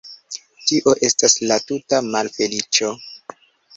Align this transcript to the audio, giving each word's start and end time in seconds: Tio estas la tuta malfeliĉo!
Tio 0.69 0.93
estas 1.09 1.37
la 1.51 1.57
tuta 1.67 2.01
malfeliĉo! 2.17 2.95